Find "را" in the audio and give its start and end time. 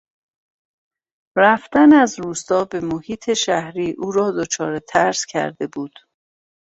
4.11-4.31